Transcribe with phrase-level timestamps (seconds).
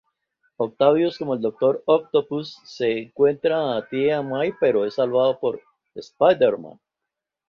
[0.57, 1.83] Octavius, como el Dr.
[1.85, 5.61] Octopus, secuestra a Tía May, pero es salvada por
[5.93, 6.79] Spider-Man.